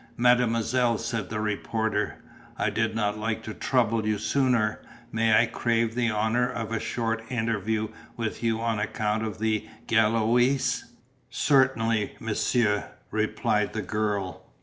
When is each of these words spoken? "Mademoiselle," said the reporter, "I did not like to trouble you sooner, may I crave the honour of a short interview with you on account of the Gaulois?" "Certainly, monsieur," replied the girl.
"Mademoiselle," 0.17 0.97
said 0.97 1.29
the 1.29 1.39
reporter, 1.39 2.15
"I 2.57 2.71
did 2.71 2.95
not 2.95 3.19
like 3.19 3.43
to 3.43 3.53
trouble 3.53 4.07
you 4.07 4.17
sooner, 4.17 4.81
may 5.11 5.37
I 5.39 5.45
crave 5.45 5.93
the 5.93 6.09
honour 6.09 6.51
of 6.51 6.71
a 6.71 6.79
short 6.79 7.23
interview 7.31 7.89
with 8.17 8.41
you 8.41 8.59
on 8.61 8.79
account 8.79 9.21
of 9.21 9.37
the 9.37 9.67
Gaulois?" 9.85 10.85
"Certainly, 11.29 12.15
monsieur," 12.19 12.87
replied 13.11 13.73
the 13.73 13.83
girl. 13.83 14.43